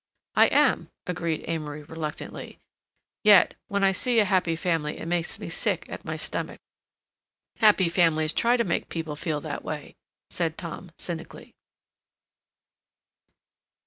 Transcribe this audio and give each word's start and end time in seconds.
"I 0.35 0.47
am," 0.47 0.89
agreed 1.05 1.45
Amory 1.47 1.83
reluctantly. 1.83 2.57
"Yet 3.23 3.53
when 3.67 3.83
I 3.83 3.91
see 3.91 4.17
a 4.17 4.25
happy 4.25 4.55
family 4.55 4.97
it 4.97 5.05
makes 5.07 5.37
me 5.37 5.47
sick 5.47 5.85
at 5.89 6.03
my 6.03 6.15
stomach—" 6.15 6.59
"Happy 7.57 7.87
families 7.87 8.33
try 8.33 8.57
to 8.57 8.63
make 8.63 8.89
people 8.89 9.15
feel 9.15 9.39
that 9.41 9.63
way," 9.63 9.93
said 10.31 10.57
Tom 10.57 10.89
cynically. 10.97 11.53